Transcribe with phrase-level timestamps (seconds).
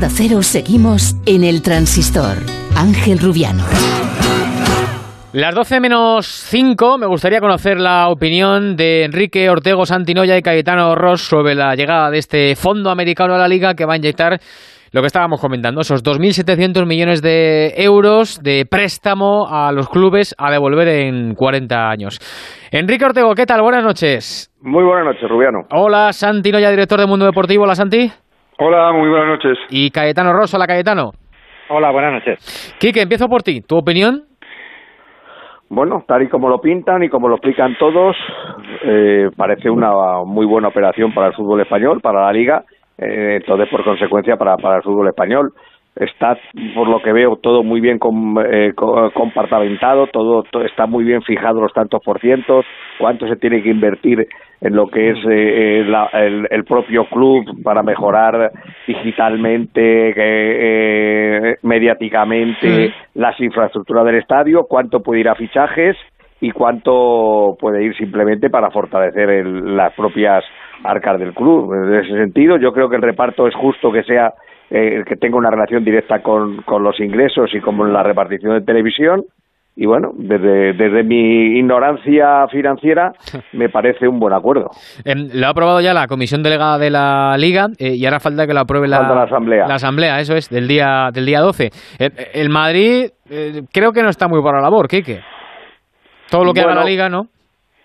[0.00, 2.38] Onda Cero seguimos en el transistor.
[2.74, 3.64] Ángel Rubiano.
[5.34, 10.94] Las 12 menos 5, me gustaría conocer la opinión de Enrique Ortego Santinoya y Cayetano
[10.94, 14.40] Ross sobre la llegada de este fondo americano a la liga que va a inyectar
[14.90, 20.50] lo que estábamos comentando, esos 2.700 millones de euros de préstamo a los clubes a
[20.50, 22.18] devolver en 40 años.
[22.70, 23.60] Enrique Ortego, ¿qué tal?
[23.60, 24.50] Buenas noches.
[24.62, 25.66] Muy buenas noches, Rubiano.
[25.72, 27.64] Hola, Santi Noya, director de Mundo Deportivo.
[27.64, 28.10] Hola, Santi.
[28.62, 29.58] Hola, muy buenas noches.
[29.70, 30.52] Y Cayetano Ross.
[30.52, 31.12] Hola, Cayetano.
[31.70, 32.76] Hola, buenas noches.
[32.78, 33.62] Quique, empiezo por ti.
[33.62, 34.24] ¿Tu opinión?
[35.70, 38.14] Bueno, tal y como lo pintan y como lo explican todos,
[38.82, 39.90] eh, parece una
[40.26, 42.64] muy buena operación para el fútbol español, para la liga,
[42.98, 45.54] eh, entonces por consecuencia para, para el fútbol español.
[45.96, 46.36] Está,
[46.74, 47.98] por lo que veo, todo muy bien
[48.52, 52.66] eh, compartamentado, todo, está muy bien fijado los tantos por cientos,
[52.98, 54.28] cuánto se tiene que invertir
[54.60, 58.52] en lo que es eh, el, el, propio club para mejorar
[58.86, 65.96] digitalmente, eh, mediáticamente las infraestructuras del estadio, cuánto puede ir a fichajes
[66.40, 70.44] y cuánto puede ir simplemente para fortalecer las propias
[70.84, 71.72] arcas del club.
[71.74, 74.32] En ese sentido, yo creo que el reparto es justo que sea
[74.70, 78.64] eh, que tenga una relación directa con, con los ingresos y con la repartición de
[78.64, 79.24] televisión.
[79.76, 83.12] Y bueno, desde, desde mi ignorancia financiera
[83.52, 84.70] me parece un buen acuerdo.
[85.04, 88.46] Em, lo ha aprobado ya la comisión delegada de la Liga eh, y ahora falta
[88.46, 89.66] que lo apruebe la, la, Asamblea.
[89.66, 91.70] La Asamblea, eso es, del día, del día 12.
[91.98, 93.10] Eh, el Madrid
[93.72, 95.20] creo que no está muy por la labor, Kike.
[96.30, 97.28] Todo lo que haga la Liga, ¿no?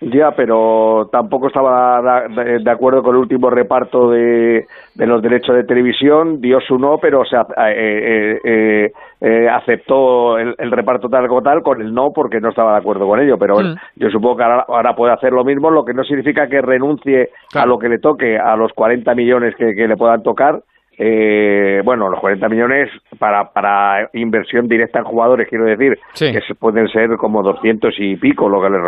[0.00, 5.64] Ya, pero tampoco estaba de acuerdo con el último reparto de, de los derechos de
[5.64, 6.38] televisión.
[6.40, 11.80] Dio su no, pero se, eh, eh, eh, aceptó el, reparto tal como tal con
[11.80, 13.38] el no porque no estaba de acuerdo con ello.
[13.38, 14.00] Pero bueno, mm.
[14.00, 17.64] yo supongo que ahora, puede hacer lo mismo, lo que no significa que renuncie a
[17.64, 20.60] lo que le toque, a los 40 millones que le puedan tocar
[20.98, 26.88] eh, bueno, los 40 millones para, para inversión directa en jugadores, quiero decir, que pueden
[26.88, 28.78] ser como 200 y pico lo que le,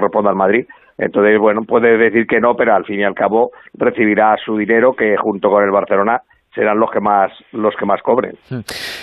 [0.00, 0.66] responda al Madrid.
[0.96, 4.94] Entonces, bueno, puede decir que no, pero al fin y al cabo recibirá su dinero
[4.94, 6.22] que junto con el Barcelona
[6.54, 8.32] serán los que más los que más cobren.
[8.48, 8.60] Hmm.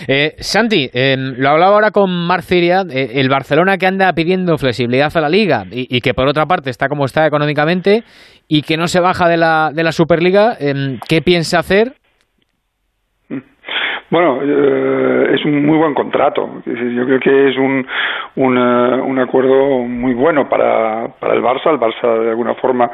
[0.08, 5.16] Eh, Santi, em, lo hablaba ahora con Marciria, eh, el Barcelona que anda pidiendo flexibilidad
[5.16, 8.04] a la liga y, y, que por otra parte está como está económicamente
[8.48, 11.94] y que no se baja de la, de la Superliga, em, ¿qué piensa hacer
[14.10, 16.62] bueno, eh, es un muy buen contrato.
[16.66, 17.86] Yo creo que es un,
[18.36, 21.72] un, un acuerdo muy bueno para, para el Barça.
[21.72, 22.90] El Barça, de alguna forma,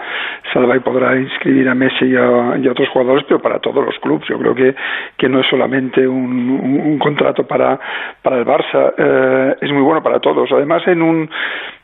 [0.52, 4.28] salva y podrá inscribir a Messi y a, otros jugadores, pero para todos los clubes.
[4.28, 4.76] Yo creo que,
[5.18, 6.50] que no es solamente un,
[6.84, 7.80] un, contrato para,
[8.22, 10.52] para el Barça, eh, es muy bueno para todos.
[10.52, 11.30] Además, en un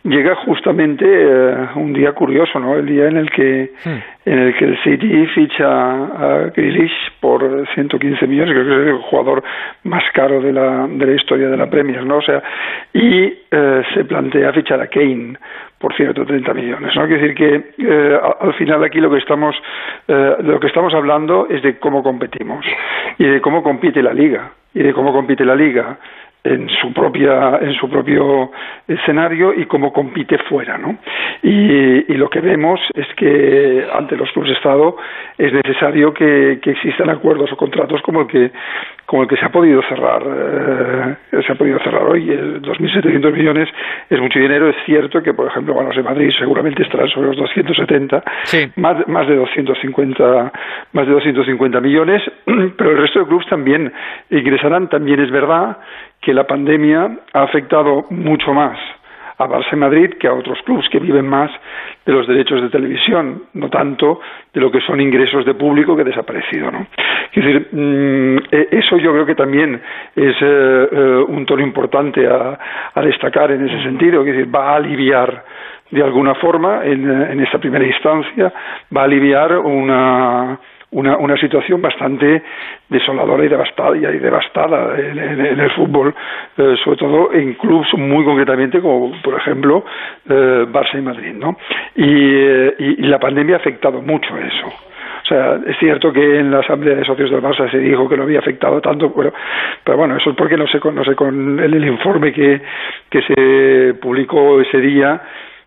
[0.04, 2.76] llega justamente eh, un día curioso, ¿no?
[2.76, 4.30] El día en el que hmm.
[4.30, 9.02] en el que el City ficha a Grealish por 115 millones, creo que es el
[9.02, 9.44] jugador
[9.84, 12.18] más caro de la de la historia de la Premier, ¿no?
[12.18, 12.42] O sea,
[12.94, 15.38] y eh, se plantea fichar a Kane
[15.78, 17.06] por 130 millones, ¿no?
[17.08, 19.56] Quiere decir que eh, al final aquí lo que estamos
[20.08, 22.66] lo que estamos hablando es de cómo competimos
[23.18, 25.98] y de cómo compite la liga y de cómo compite la liga
[26.44, 28.52] en su propia en su propio
[28.88, 30.98] escenario y cómo compite fuera ¿no?
[31.44, 34.98] y, lo que vemos es que ante los clubes de estado
[35.38, 38.52] es necesario que, existan acuerdos o contratos como el que
[39.06, 42.28] como el que se ha podido cerrar eh, se ha podido cerrar hoy.
[42.28, 43.70] 2.700 millones
[44.08, 44.70] es mucho dinero.
[44.70, 48.24] Es cierto que por ejemplo bueno de Madrid seguramente estarán sobre los 270
[48.76, 50.52] más más de 250
[50.94, 52.22] más de 250 millones
[52.78, 53.92] pero el resto de clubes también
[54.30, 54.90] ingresarán.
[54.90, 55.78] También es verdad
[56.22, 58.78] que la pandemia ha afectado mucho más
[59.40, 61.50] a Barça y Madrid que a otros clubes que viven más
[62.06, 64.20] de los derechos de televisión, no tanto
[64.54, 66.70] de lo que son ingresos de público que ha desaparecido.
[66.70, 66.86] ¿no?
[67.32, 69.82] Es decir, mm, e, eso yo creo que también
[70.16, 72.60] es eh, eh, un tono importante a,
[73.02, 75.46] destacar en ese sentido, es decir, va a aliviar
[75.90, 78.54] de alguna forma en, en esta primera instancia,
[78.96, 80.60] va a aliviar una
[80.92, 82.42] una, una situación bastante
[82.90, 86.14] desoladora y devastada, y devastada en, el fútbol,
[86.58, 89.86] eh, sobre todo en clubes muy concretamente como por ejemplo
[90.28, 91.58] eh, Barça y Madrid, ¿no?
[91.96, 94.68] Eh, y, la pandemia ha afectado mucho eso.
[94.68, 98.18] O sea, es cierto que en la asamblea de socios del Barça se dijo que
[98.18, 99.32] no había afectado tanto, pero,
[99.84, 102.62] pero bueno, eso es porque no sé, no sé con el, el informe que,
[103.10, 105.22] que se publicó ese día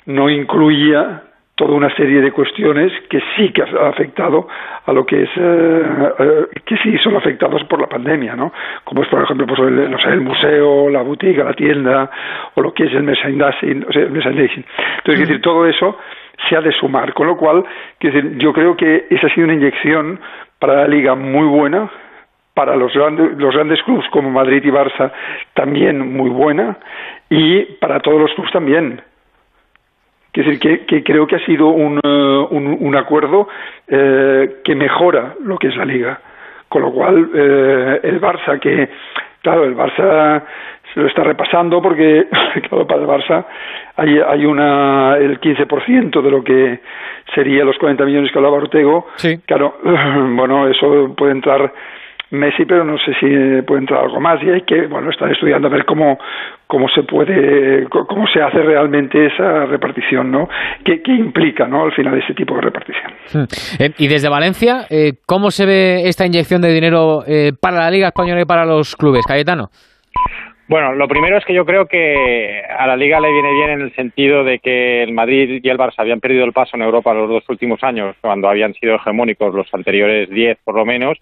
[0.07, 1.23] no incluía
[1.55, 4.49] toda una serie de cuestiones que sí que ha afectado
[4.87, 5.83] a lo que es eh,
[6.19, 8.53] eh, que sí son afectados por la pandemia, ¿no?
[8.85, 12.11] Como es por ejemplo pues el, no sé, el museo, la boutique, la tienda
[12.55, 14.65] o lo que es el merchandising, o sea, el merchandising.
[14.99, 15.99] Entonces, decir, todo eso
[16.49, 17.65] se ha de sumar, con lo cual,
[18.01, 20.19] decir, yo creo que esa ha sido una inyección
[20.59, 21.91] para la liga muy buena
[22.55, 25.11] para los grandes, los grandes clubes como Madrid y Barça
[25.55, 26.77] también muy buena
[27.31, 29.01] y para todos los clubes también.
[30.35, 33.49] Es decir, que, creo que ha sido un, eh, un, acuerdo
[33.87, 36.21] eh, que mejora lo que es la liga.
[36.71, 38.89] Con lo cual, eh, el Barça, que,
[39.43, 40.43] claro, el Barça
[40.95, 42.29] se lo está repasando porque,
[42.69, 43.45] claro, para el Barça
[43.97, 46.81] hay, hay una, el 15% de lo que
[47.35, 49.09] sería los 40 millones que hablaba Ortego.
[49.17, 49.39] Sí.
[49.45, 51.71] Claro, bueno, eso puede entrar
[52.33, 55.69] Messi, pero no sé si puede entrar algo más y hay que, bueno, estar estudiando
[55.69, 56.19] a ver cómo,
[56.67, 60.49] cómo se puede, cómo se hace realmente esa repartición, ¿no?
[60.83, 61.85] ¿Qué, implica, ¿no?
[61.85, 63.13] Al final ese tipo de repartición.
[63.35, 63.45] Hmm.
[63.79, 67.91] Eh, y desde Valencia, eh, ¿cómo se ve esta inyección de dinero eh, para la
[67.91, 69.69] Liga Española y para los clubes, Cayetano?
[70.69, 73.81] Bueno, lo primero es que yo creo que a la Liga le viene bien en
[73.83, 77.13] el sentido de que el Madrid y el Barça habían perdido el paso en Europa
[77.13, 81.19] los dos últimos años, cuando habían sido hegemónicos los anteriores diez por lo menos,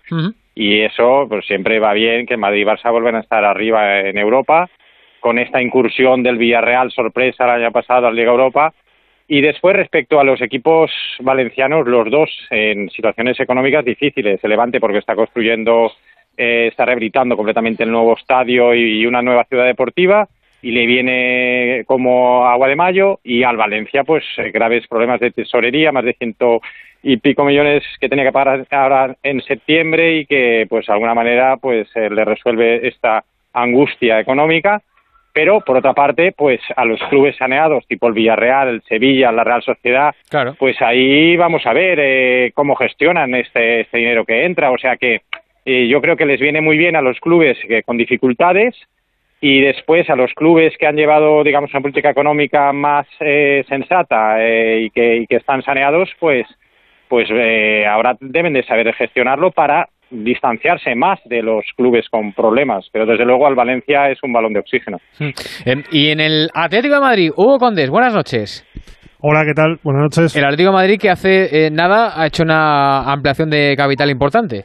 [0.61, 4.19] y eso pues siempre va bien que Madrid y Barça vuelvan a estar arriba en
[4.19, 4.69] Europa,
[5.19, 8.75] con esta incursión del Villarreal sorpresa el año pasado a Liga Europa,
[9.27, 10.91] y después, respecto a los equipos
[11.21, 14.39] valencianos, los dos en situaciones económicas difíciles.
[14.43, 15.93] El Levante porque está construyendo
[16.37, 20.29] eh, está rehabilitando completamente el nuevo estadio y una nueva ciudad deportiva
[20.61, 25.31] y le viene como agua de mayo y al Valencia pues eh, graves problemas de
[25.31, 26.61] tesorería, más de ciento
[27.03, 31.15] y pico millones que tenía que pagar ahora en septiembre y que pues de alguna
[31.15, 34.83] manera pues eh, le resuelve esta angustia económica.
[35.33, 39.45] Pero por otra parte pues a los clubes saneados tipo el Villarreal, el Sevilla, la
[39.45, 40.15] Real Sociedad
[40.59, 44.71] pues ahí vamos a ver cómo gestionan este, este dinero que entra.
[44.71, 45.23] O sea que
[45.65, 48.75] yo creo que les viene muy bien a los clubes con dificultades
[49.41, 54.37] y después a los clubes que han llevado, digamos, una política económica más eh, sensata
[54.39, 56.47] eh, y, que, están saneados, pues,
[57.11, 62.87] pues eh, ahora deben de saber gestionarlo para distanciarse más de los clubes con problemas.
[62.93, 64.99] Pero desde luego al Valencia es un balón de oxígeno.
[65.19, 65.31] Hmm.
[65.67, 68.65] Em, y en el Atlético de Madrid, Hugo Condes, buenas noches.
[69.19, 69.79] Hola, ¿qué tal?
[69.83, 70.35] Buenas noches.
[70.37, 74.65] El Atlético de Madrid que hace nada ha hecho una ampliación de capital importante.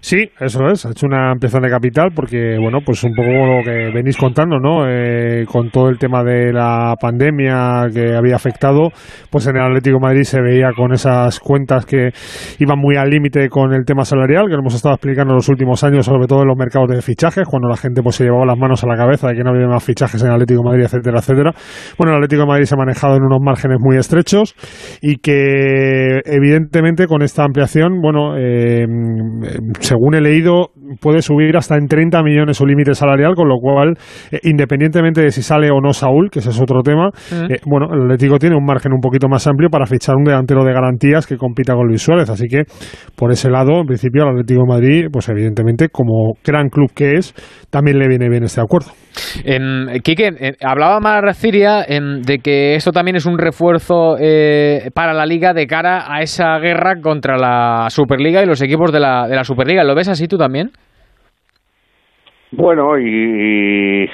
[0.00, 0.86] Sí, eso es.
[0.86, 4.58] Ha hecho una ampliación de capital porque, bueno, pues un poco lo que venís contando,
[4.58, 4.88] ¿no?
[4.88, 8.88] Eh, con todo el tema de la pandemia que había afectado,
[9.30, 12.10] pues en el Atlético Madrid se veía con esas cuentas que
[12.58, 15.48] iban muy al límite con el tema salarial, que lo hemos estado explicando en los
[15.48, 18.46] últimos años, sobre todo en los mercados de fichajes, cuando la gente pues se llevaba
[18.46, 21.18] las manos a la cabeza de que no había más fichajes en Atlético Madrid, etcétera,
[21.18, 21.52] etcétera.
[21.98, 24.54] Bueno, el Atlético de Madrid se ha manejado en unos márgenes muy estrechos
[25.02, 28.86] y que, evidentemente, con esta ampliación, bueno, eh,
[29.78, 30.70] según he leído,
[31.00, 33.94] puede subir hasta en 30 millones su límite salarial, con lo cual,
[34.30, 37.52] eh, independientemente de si sale o no Saúl, que ese es otro tema, mm.
[37.52, 40.64] eh, bueno, el Atlético tiene un margen un poquito más amplio para fichar un delantero
[40.64, 42.28] de garantías que compita con Luis Suárez.
[42.30, 42.64] Así que,
[43.16, 47.14] por ese lado, en principio, al Atlético de Madrid, pues evidentemente, como gran club que
[47.14, 47.34] es,
[47.70, 48.90] también le viene bien este acuerdo.
[49.44, 54.16] Eh, Quique, hablaba más Ciria de que esto también es un refuerzo
[54.94, 59.00] para la Liga de cara a esa guerra contra la Superliga y los equipos de
[59.00, 59.59] la, de la Superliga.
[59.66, 60.70] ¿Lo ves así tú también?
[62.52, 64.08] Bueno, y,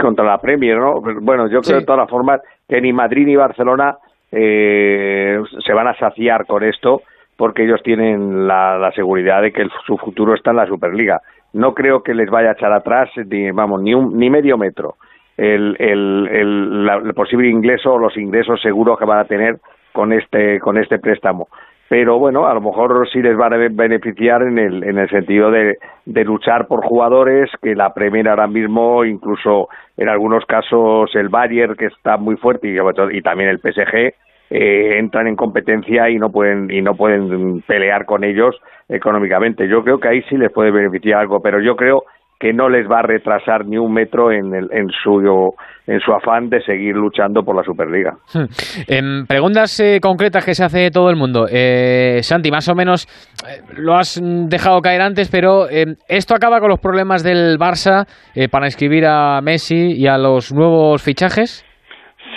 [0.00, 1.00] contra la Premier, ¿no?
[1.20, 3.96] Bueno, yo creo de todas formas que ni Madrid ni Barcelona
[4.32, 7.02] eh, se van a saciar con esto
[7.36, 11.20] porque ellos tienen la, seguridad de que su futuro está en la Superliga.
[11.52, 14.94] No creo que les vaya a echar atrás ni, vamos, ni, un, ni medio metro
[15.36, 19.58] el, el, el, el posible ingreso o los ingresos seguros que van a tener
[19.92, 21.48] con este, con este préstamo
[21.88, 25.50] pero bueno, a lo mejor sí les va a beneficiar en el, en el sentido
[25.50, 31.28] de, de luchar por jugadores que la Premier ahora mismo, incluso en algunos casos el
[31.28, 32.76] Bayern, que está muy fuerte, y,
[33.16, 34.14] y también el PSG,
[34.50, 38.56] eh, entran en competencia y no pueden y no pueden pelear con ellos
[38.88, 39.68] económicamente.
[39.68, 42.04] Yo creo que ahí sí les puede beneficiar algo, pero yo creo
[42.38, 45.54] que no les va a retrasar ni un metro en, el, en, su,
[45.86, 48.12] en su afán de seguir luchando por la Superliga.
[48.34, 48.44] Hmm.
[48.88, 51.46] En preguntas eh, concretas que se hace todo el mundo.
[51.50, 53.06] Eh, Santi, más o menos
[53.46, 55.66] eh, lo has dejado caer antes, pero
[56.08, 58.06] ¿esto acaba con los problemas del Barça
[58.50, 61.64] para inscribir a Messi y a los nuevos fichajes?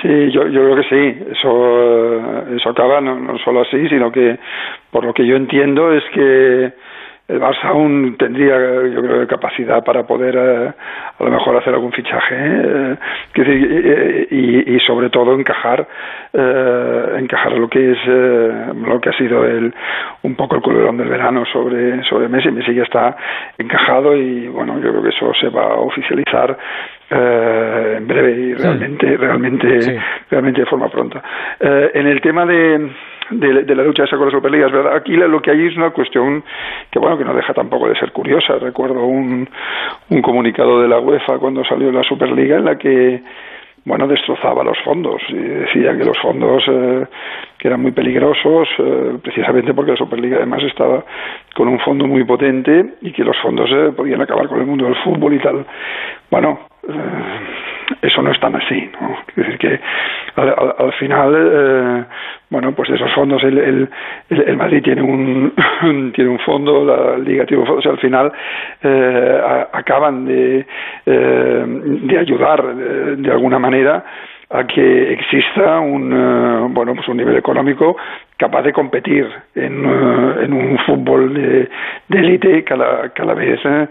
[0.02, 1.24] Sí, yo, yo creo que sí.
[1.32, 4.38] Eso, eso acaba no, no solo así, sino que
[4.92, 6.72] por lo que yo entiendo es que
[7.30, 8.58] el Barça aún tendría,
[8.88, 10.74] yo creo, capacidad para poder eh,
[11.20, 15.88] a lo mejor hacer algún fichaje eh, y, y, sobre todo encajar
[16.34, 19.72] eh, encajar lo que es eh, lo que ha sido el
[20.24, 22.50] un poco el culebrón del verano sobre sobre Messi.
[22.50, 23.16] Messi ya está
[23.60, 26.58] encajado y bueno, yo creo que eso se va a oficializar
[27.12, 31.22] en breve y realmente realmente realmente de forma pronta.
[31.60, 32.90] en el tema de
[33.32, 34.68] de, la lucha esa con la Superliga.
[34.68, 36.44] Es verdad, aquí lo que hay es una cuestión
[36.92, 38.58] que, bueno, que no deja tampoco de ser curiosa.
[38.60, 39.48] Recuerdo un,
[40.10, 43.22] un comunicado de la UEFA cuando salió la Superliga en la que
[43.86, 47.06] bueno, destrozaba los fondos y decía que los fondos eh,
[47.58, 51.04] que eran muy peligrosos, eh, precisamente porque la Superliga además estaba
[51.56, 54.86] con un fondo muy potente y que los fondos eh, podían acabar con el mundo
[54.86, 55.66] del fútbol y tal.
[56.30, 56.60] Bueno,
[58.02, 59.18] eso no es tan así, ¿no?
[59.30, 59.80] Es decir, que
[60.36, 62.06] al, final, eh,
[62.50, 63.90] bueno, pues esos fondos el, el,
[64.30, 65.54] el, Madrid tiene un,
[66.14, 68.32] tiene un fondo, la Liga tiene un fondo, o sea, al final
[68.84, 70.66] eh, acaban de,
[71.06, 74.04] eh, de ayudar de, de alguna manera
[74.52, 77.96] a que exista un eh, bueno pues un nivel económico
[78.36, 81.70] capaz de competir en, eh, en un fútbol de
[82.10, 83.88] élite cada, cada vez eh,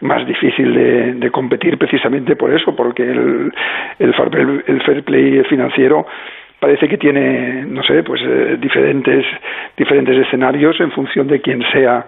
[0.00, 3.52] más difícil de, competir precisamente por eso porque el,
[3.98, 6.06] el, el fair play financiero
[6.60, 8.20] parece que tiene no sé pues
[8.60, 9.24] diferentes
[9.78, 12.06] diferentes escenarios en función de quién sea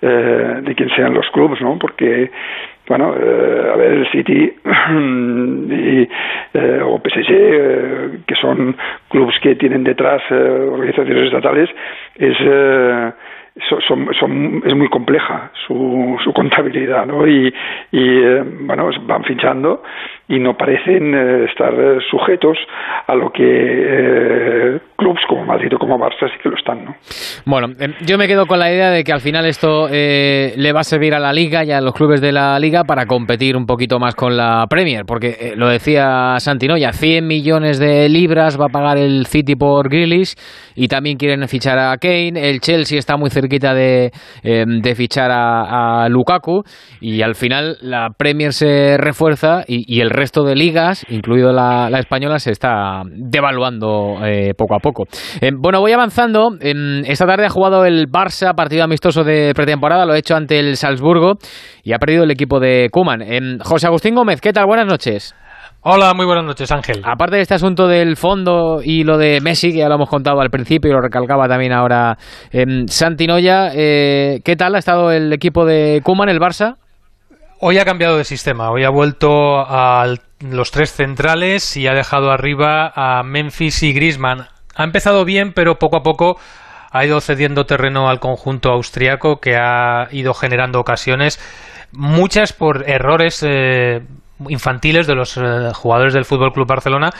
[0.00, 2.30] de quién sean los clubes no porque
[2.88, 4.52] bueno, eh, a ver, el City
[5.70, 6.08] y,
[6.54, 8.76] eh, o PSG, eh, que son
[9.08, 11.70] clubes que tienen detrás eh, organizaciones estatales,
[12.16, 12.36] es
[13.86, 17.26] son, son, es muy compleja su, su contabilidad, ¿no?
[17.26, 17.54] Y,
[17.92, 19.82] y eh, bueno, van fichando
[20.28, 21.72] y no parecen eh, estar
[22.10, 22.58] sujetos
[23.06, 26.94] a lo que eh, clubes como Madrid o como Barça sí que lo están, ¿no?
[27.46, 27.68] Bueno,
[28.06, 31.14] yo me quedo con la idea de que al final esto le va a servir
[31.14, 34.14] a la Liga y a los clubes de la Liga para competir un poquito más
[34.14, 38.98] con la Premier, porque lo decía Santino, ya 100 millones de libras va a pagar
[38.98, 40.34] el City por Grealish
[40.74, 44.10] y también quieren fichar a Kane, el Chelsea está muy cerca de,
[44.42, 46.62] em, de fichar a, Lukaku
[47.00, 52.38] y al final la Premier se refuerza y, el resto de ligas, incluido la, española,
[52.38, 55.04] se está devaluando eh, poco a poco.
[55.40, 56.56] Em, bueno, voy avanzando.
[56.60, 60.58] Em, esta tarde ha jugado el Barça, partido amistoso de pretemporada, lo ha hecho ante
[60.58, 61.34] el Salzburgo
[61.82, 63.58] y ha perdido el equipo de Kuman.
[63.60, 64.66] José Agustín Gómez, ¿qué tal?
[64.66, 65.34] Buenas noches.
[65.86, 67.02] Hola, muy buenas noches, Ángel.
[67.04, 70.40] Aparte de este asunto del fondo y lo de Messi, que ya lo hemos contado
[70.40, 72.16] al principio y lo recalcaba también ahora
[72.52, 72.64] eh,
[73.28, 76.76] Noya, eh, ¿qué tal ha estado el equipo de Kuman, el Barça?
[77.66, 80.04] Hoy ha cambiado de sistema, hoy ha vuelto a
[80.40, 84.48] los tres centrales y ha dejado arriba a Memphis y Griezmann.
[84.74, 86.38] Ha empezado bien, pero poco a poco
[86.90, 91.40] ha ido cediendo terreno al conjunto austriaco que ha ido generando ocasiones,
[91.90, 94.02] muchas por errores eh,
[94.46, 97.12] infantiles de los eh, jugadores del Fútbol Club Barcelona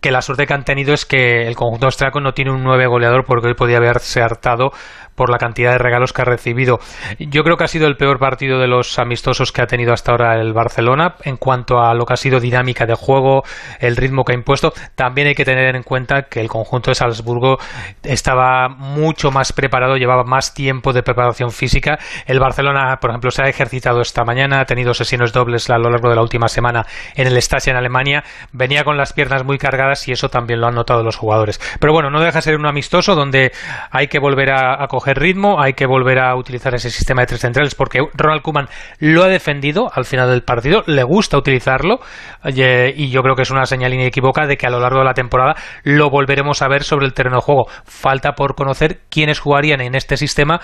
[0.00, 2.86] que la suerte que han tenido es que el conjunto austriaco no tiene un nueve
[2.86, 4.70] goleador porque hoy podía haberse hartado
[5.16, 6.78] por la cantidad de regalos que ha recibido.
[7.18, 10.12] Yo creo que ha sido el peor partido de los amistosos que ha tenido hasta
[10.12, 13.42] ahora el Barcelona en cuanto a lo que ha sido dinámica de juego,
[13.80, 14.72] el ritmo que ha impuesto.
[14.94, 17.56] También hay que tener en cuenta que el conjunto de Salzburgo
[18.02, 21.98] estaba mucho más preparado, llevaba más tiempo de preparación física.
[22.26, 25.88] El Barcelona, por ejemplo, se ha ejercitado esta mañana, ha tenido sesiones dobles a lo
[25.88, 26.84] largo de la última semana
[27.14, 28.22] en el Stasi en Alemania,
[28.52, 31.60] venía con las piernas muy cargadas y eso también lo han notado los jugadores.
[31.80, 33.52] Pero bueno, no deja de ser un amistoso donde
[33.90, 37.40] hay que volver a, coger ritmo, hay que volver a utilizar ese sistema de tres
[37.40, 42.00] centrales porque Ronald Koeman lo ha defendido al final del partido, le gusta utilizarlo
[42.44, 45.14] y yo creo que es una señal inequívoca de que a lo largo de la
[45.14, 47.66] temporada lo volveremos a ver sobre el terreno de juego.
[47.84, 50.60] Falta por conocer quiénes jugarían en este sistema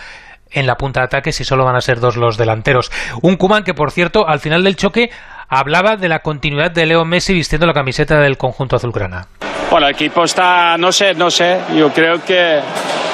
[0.53, 2.91] en la punta de ataque si solo van a ser dos los delanteros.
[3.23, 5.11] Un Kuman que, por cierto, al final del choque
[5.53, 9.27] hablaba de la continuidad de Leo Messi vistiendo la camiseta del conjunto azulgrana.
[9.71, 12.61] Bueno, el equipo está, no sé, no sé, yo creo que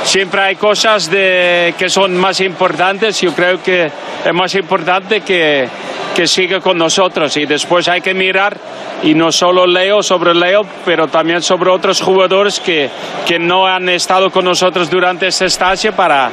[0.04, 5.68] siempre hay cosas de, que son más importantes, yo creo que es más importante que,
[6.15, 8.57] que siga con nosotros y después hay que mirar
[9.03, 12.88] y no solo Leo sobre Leo, pero también sobre otros jugadores que,
[13.27, 16.31] que no han estado con nosotros durante esta estancia para,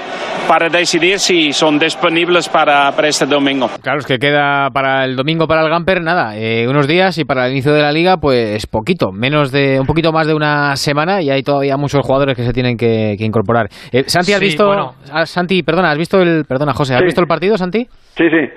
[0.48, 3.70] para decidir si son disponibles para, para este domingo.
[3.82, 7.26] Claro, es que queda para el domingo para el Gamper, nada, eh, unos días y
[7.26, 10.76] para el inicio de la liga, pues poquito, menos de un poquito más de una
[10.76, 13.68] semana y hay todavía muchos jugadores que se tienen que, incorporar.
[13.92, 14.72] Eh, Santi, ¿has visto,
[15.12, 17.86] ah, Santi, perdona, ¿has visto el, perdona, José, ¿has visto el partido, Santi?
[18.16, 18.50] Sí, sí.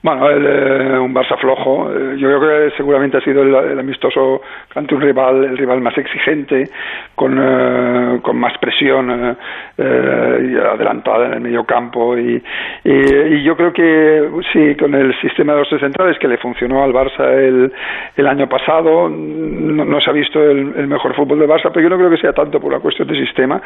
[0.00, 1.90] Bueno, el, eh, un Barça flojo.
[1.90, 4.42] Eh, yo creo que seguramente ha sido el, amistoso
[4.76, 6.70] ante un rival, el rival más exigente,
[7.16, 9.36] con, eh, con más presión
[9.76, 12.16] eh, adelantada en el medio campo.
[12.16, 12.40] Y,
[12.84, 16.84] y, yo creo que sí, con el sistema de los tres centrales que le funcionó
[16.84, 17.72] al Barça el,
[18.16, 21.88] el año pasado, no, se ha visto el, el, mejor fútbol de Barça, pero yo
[21.88, 23.60] no creo que sea tanto por la cuestión de sistema,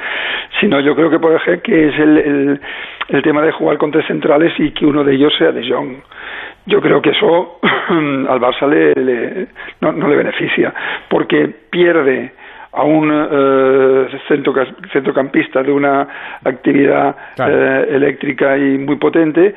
[0.60, 2.60] sino yo creo que, por ejemplo, que es el, el,
[3.08, 5.96] el tema de jugar con tres centrales y que uno de ellos sea de Jong
[6.66, 9.48] yo creo que eso al Barça le,
[9.80, 10.72] no, le beneficia,
[11.08, 12.32] porque pierde
[12.72, 14.18] a un eh,
[14.92, 16.08] centrocampista de una
[16.44, 19.54] actividad eh, eléctrica y muy potente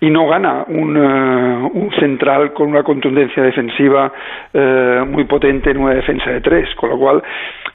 [0.00, 4.12] y no gana un, eh, un, central con una contundencia defensiva
[4.52, 7.22] eh, muy potente en una defensa de tres, con lo cual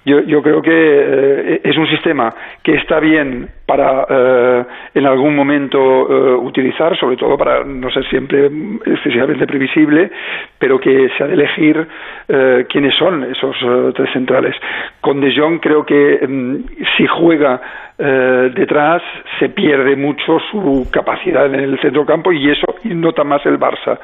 [0.05, 5.35] yo, yo creo que eh, es un sistema que está bien para eh, en algún
[5.35, 8.49] momento eh, utilizar, sobre todo para no ser siempre
[8.85, 10.11] excesivamente previsible,
[10.59, 11.87] pero que se ha de elegir
[12.27, 14.55] eh, quiénes son esos eh, tres centrales.
[14.99, 16.55] Con De Jong creo que mm,
[16.97, 17.61] si juega
[17.97, 19.01] eh, detrás
[19.39, 23.97] se pierde mucho su capacidad en el centrocampo y eso nota más el Barça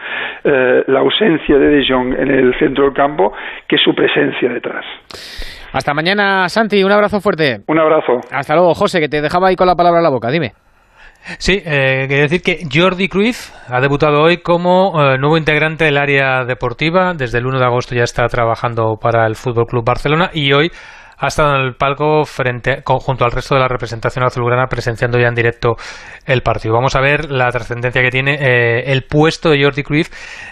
[0.43, 3.33] la ausencia de De Jong en el centro del campo
[3.67, 4.85] que su presencia detrás.
[5.71, 6.83] Hasta mañana, Santi.
[6.83, 7.61] Un abrazo fuerte.
[7.67, 8.13] Un abrazo.
[8.31, 10.29] Hasta luego, José, que te dejaba ahí con la palabra en la boca.
[10.29, 10.53] Dime.
[11.37, 15.97] Sí, eh, quería decir que Jordi Cruyff ha debutado hoy como eh, nuevo integrante del
[15.97, 17.13] área deportiva.
[17.13, 20.71] Desde el 1 de agosto ya está trabajando para el Fútbol Club Barcelona y hoy
[21.19, 25.27] ha estado en el palco frente, junto al resto de la representación azulgrana presenciando ya
[25.27, 25.75] en directo
[26.25, 26.73] el partido.
[26.73, 30.09] Vamos a ver la trascendencia que tiene eh, el puesto de Jordi Cruyff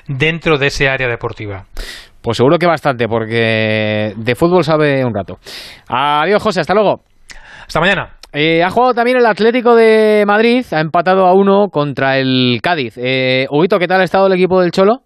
[0.07, 1.65] dentro de ese área deportiva.
[2.27, 5.37] Pues seguro que bastante, porque de fútbol sabe un rato.
[5.87, 6.99] Adiós, José, hasta luego.
[7.65, 8.17] Hasta mañana.
[8.33, 12.95] Eh, ha jugado también el Atlético de Madrid, ha empatado a uno contra el Cádiz.
[12.97, 15.03] Eh, Huguito, ¿qué tal ha estado el equipo del Cholo?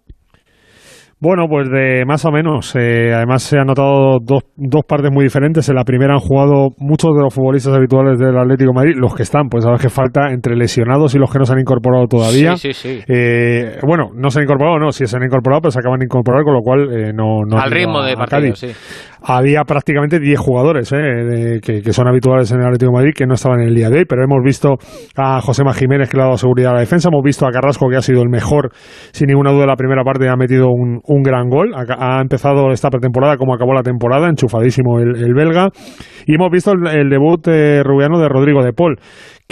[1.22, 2.74] Bueno, pues de más o menos.
[2.74, 5.68] Eh, además se han notado dos, dos partes muy diferentes.
[5.68, 9.14] En la primera han jugado muchos de los futbolistas habituales del Atlético de Madrid, los
[9.14, 12.08] que están, pues ver que falta entre lesionados y los que no se han incorporado
[12.08, 12.56] todavía.
[12.56, 13.04] Sí, sí, sí.
[13.06, 16.06] Eh, bueno, no se han incorporado, no, sí se han incorporado, pero se acaban de
[16.06, 18.72] incorporar, con lo cual eh, no, no Al ritmo a- de partido, sí.
[19.24, 23.26] Había prácticamente 10 jugadores eh, de- que, son habituales en el Atlético de Madrid que
[23.26, 24.76] no estaban en el día de hoy, pero hemos visto
[25.16, 27.88] a José Jiménez que le ha dado seguridad a la defensa, hemos visto a Carrasco
[27.88, 28.70] que ha sido el mejor,
[29.12, 32.90] sin ninguna duda, la primera parte ha metido un, un gran gol, ha, empezado esta
[32.90, 35.68] pretemporada como acabó la temporada, enchufadísimo el, el belga,
[36.26, 38.96] y hemos visto el, el debut eh, rubiano de Rodrigo de Paul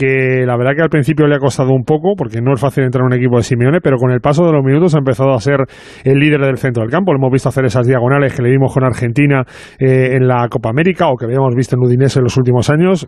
[0.01, 2.85] que la verdad que al principio le ha costado un poco, porque no es fácil
[2.85, 5.35] entrar en un equipo de Simeone, pero con el paso de los minutos ha empezado
[5.35, 5.59] a ser
[6.05, 7.13] el líder del centro del campo.
[7.13, 9.45] Lo hemos visto hacer esas diagonales que le vimos con Argentina
[9.79, 13.07] eh, en la Copa América o que habíamos visto en Udinese en los últimos años.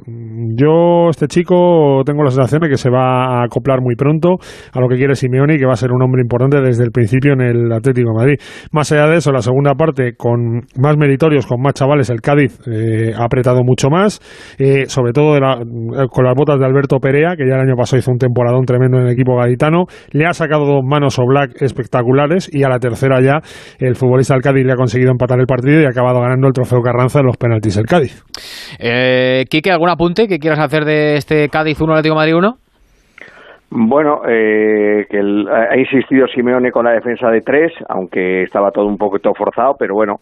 [0.54, 4.36] Yo, este chico, tengo la sensación de que se va a acoplar muy pronto
[4.74, 6.90] a lo que quiere Simeone y que va a ser un hombre importante desde el
[6.90, 8.36] principio en el Atlético de Madrid.
[8.70, 12.60] Más allá de eso, la segunda parte, con más meritorios, con más chavales, el Cádiz
[12.66, 14.20] eh, ha apretado mucho más,
[14.58, 15.38] eh, sobre todo
[16.10, 18.98] con las botas de Alberto Perea, que ya el año pasado hizo un temporadón tremendo
[18.98, 22.78] en el equipo gaditano, le ha sacado dos manos o black espectaculares y a la
[22.78, 23.40] tercera ya
[23.78, 26.52] el futbolista del Cádiz le ha conseguido empatar el partido y ha acabado ganando el
[26.52, 28.22] trofeo Carranza en los penaltis el Cádiz.
[28.78, 32.54] Eh, Quique, ¿algún apunte que quieras hacer de este Cádiz 1 Atlético Madrid 1?
[33.74, 38.86] Bueno, eh, que el- ha insistido Simeone con la defensa de tres, aunque estaba todo
[38.86, 40.16] un poquito forzado, pero bueno,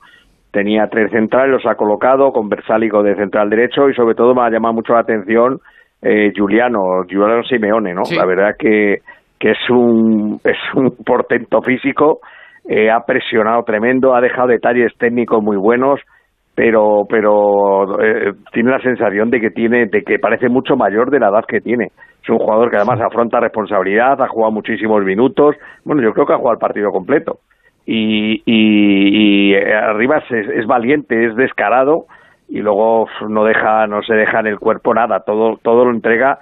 [0.52, 4.42] tenía tres centrales, los ha colocado con Versálico de central derecho y sobre todo me
[4.42, 5.58] ha llamado mucho la atención
[6.02, 8.04] eh, Juliano, Juliano Simeone, ¿no?
[8.04, 8.16] Sí.
[8.16, 8.98] La verdad que,
[9.38, 12.20] que es un es un portento físico,
[12.68, 16.00] eh, ha presionado tremendo, ha dejado detalles técnicos muy buenos,
[16.54, 21.20] pero pero eh, tiene la sensación de que tiene de que parece mucho mayor de
[21.20, 21.88] la edad que tiene.
[22.22, 25.56] Es un jugador que además afronta responsabilidad, ha jugado muchísimos minutos.
[25.84, 27.38] Bueno, yo creo que ha jugado el partido completo.
[27.86, 32.04] Y, y, y, eh, arriba es, es valiente, es descarado
[32.50, 36.38] y luego no deja no se deja en el cuerpo nada, todo todo lo entrega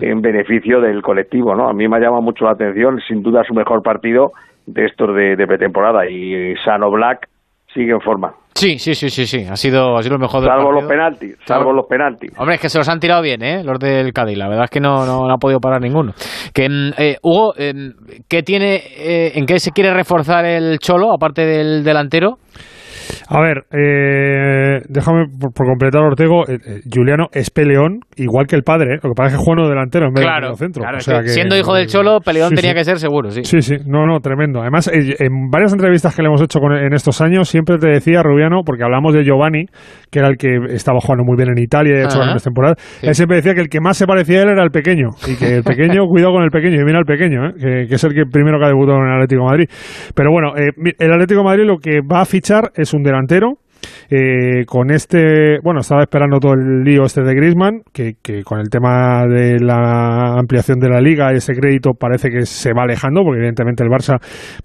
[0.00, 1.68] en beneficio del colectivo, ¿no?
[1.68, 4.32] A mí me ha llamado mucho la atención, sin duda su mejor partido
[4.66, 7.28] de estos de, de pretemporada y Sano Black
[7.72, 8.34] sigue en forma.
[8.54, 9.44] Sí, sí, sí, sí, sí.
[9.50, 12.32] Ha sido, ha sido lo mejor Salvo los penaltis, salvo los penaltis.
[12.38, 13.64] Hombre, es que se los han tirado bien, ¿eh?
[13.64, 14.36] Los del Cádiz.
[14.36, 16.12] La verdad es que no, no, no ha podido parar ninguno.
[16.54, 17.72] Que, mm, eh, Hugo, eh,
[18.28, 22.36] ¿qué tiene, eh, ¿en qué se quiere reforzar el Cholo, aparte del delantero?
[23.34, 26.46] A ver, eh, déjame por, por completar, Ortego.
[26.48, 28.94] eh, eh, Juliano es peleón, igual que el padre.
[28.94, 28.98] ¿eh?
[29.02, 30.82] Lo que pasa es que juega delantero en vez Claro, de centro.
[30.82, 32.76] claro, O sea que siendo hijo del Cholo, Peleón Sí, tenía sí.
[32.78, 33.44] que ser seguro, sí.
[33.44, 34.60] Sí, sí, no, no, tremendo.
[34.60, 37.88] Además, eh, en varias entrevistas que le hemos hecho con- en estos años, siempre te
[37.88, 39.64] decía Rubiano, porque hablamos de Giovanni,
[40.10, 42.76] que era el que estaba jugando muy bien en Italia y ha hecho grandes temporadas.
[43.02, 45.36] Él siempre decía que el que más se parecía a él era el pequeño, y
[45.36, 47.52] que el pequeño, cuidado con el pequeño, y mira el pequeño, ¿eh?
[47.58, 49.66] que, que es el que primero que ha debutado en el Atlético de Madrid.
[50.14, 53.21] Pero bueno, eh, el Atlético de Madrid lo que va a fichar es un delantero.
[54.10, 58.60] Eh, con este, bueno, estaba esperando todo el lío este de Griezmann, que, que con
[58.60, 63.22] el tema de la ampliación de la liga, ese crédito parece que se va alejando,
[63.24, 64.18] porque evidentemente el Barça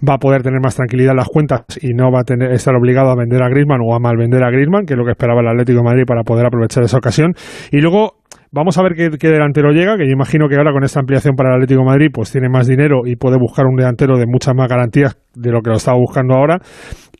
[0.07, 2.75] va a poder tener más tranquilidad en las cuentas y no va a tener, estar
[2.75, 5.11] obligado a vender a Griezmann o a mal vender a Griezmann, que es lo que
[5.11, 7.33] esperaba el Atlético de Madrid para poder aprovechar esa ocasión.
[7.71, 8.17] Y luego
[8.49, 11.35] Vamos a ver qué, qué delantero llega, que yo imagino que ahora con esta ampliación
[11.35, 14.25] para el Atlético de Madrid pues tiene más dinero y puede buscar un delantero de
[14.25, 16.59] muchas más garantías de lo que lo estaba buscando ahora.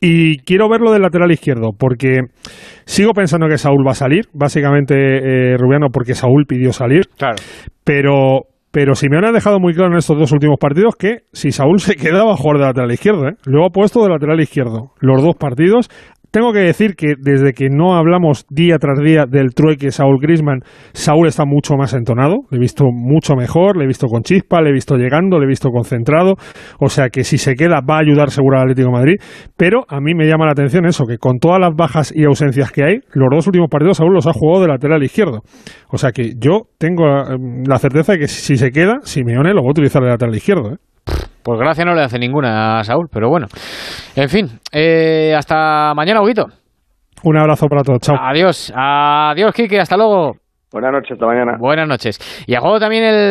[0.00, 2.20] Y quiero verlo del lateral izquierdo, porque
[2.84, 7.08] sigo pensando que Saúl va a salir, básicamente eh, Rubiano, porque Saúl pidió salir.
[7.16, 7.36] Claro.
[7.82, 11.80] Pero, pero Simeone ha dejado muy claro en estos dos últimos partidos que si Saúl
[11.80, 13.28] se queda va a jugar de lateral izquierdo.
[13.28, 13.34] ¿eh?
[13.44, 15.88] Luego ha puesto de lateral izquierdo los dos partidos
[16.30, 20.60] tengo que decir que desde que no hablamos día tras día del trueque Saúl Grisman,
[20.92, 24.60] Saúl está mucho más entonado, le he visto mucho mejor, le he visto con chispa,
[24.60, 26.34] le he visto llegando, le he visto concentrado,
[26.78, 29.16] o sea que si se queda va a ayudar seguro al Atlético Madrid,
[29.56, 32.72] pero a mí me llama la atención eso, que con todas las bajas y ausencias
[32.72, 35.42] que hay, los dos últimos partidos Saúl los ha jugado de lateral izquierdo,
[35.90, 37.36] o sea que yo tengo eh,
[37.66, 40.72] la certeza de que si se queda, Simeone lo va a utilizar de lateral izquierdo.
[40.72, 40.76] ¿eh?
[41.48, 43.46] Pues gracia no le hace ninguna a Saúl, pero bueno.
[44.14, 46.44] En fin, eh, hasta mañana, Huguito.
[47.24, 48.16] Un abrazo para todos, chao.
[48.20, 50.32] Adiós, adiós, Kike, hasta luego.
[50.70, 51.56] Buenas noches, hasta mañana.
[51.58, 52.44] Buenas noches.
[52.46, 53.26] Y a juego también el